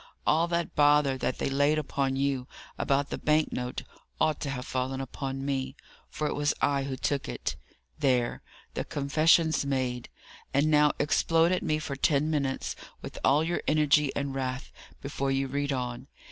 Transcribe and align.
All 0.25 0.47
that 0.47 0.73
bother 0.75 1.15
that 1.19 1.37
they 1.37 1.47
laid 1.51 1.77
upon 1.77 2.15
you 2.15 2.47
about 2.75 3.11
the 3.11 3.19
bank 3.19 3.53
note 3.53 3.83
ought 4.19 4.39
to 4.41 4.49
have 4.49 4.65
fallen 4.65 4.99
upon 4.99 5.45
me, 5.45 5.75
for 6.09 6.25
it 6.25 6.33
was 6.33 6.55
I 6.59 6.85
who 6.85 6.95
took 6.97 7.29
it. 7.29 7.55
There! 7.99 8.41
the 8.73 8.83
confession's 8.83 9.63
made. 9.63 10.09
And 10.55 10.71
now 10.71 10.93
explode 10.97 11.51
at 11.51 11.61
me 11.61 11.77
for 11.77 11.95
ten 11.95 12.31
minutes, 12.31 12.75
with 13.03 13.19
all 13.23 13.43
your 13.43 13.61
energy 13.67 14.11
and 14.15 14.33
wrath, 14.33 14.71
before 15.01 15.29
you 15.29 15.45
read 15.45 15.71
on. 15.71 16.07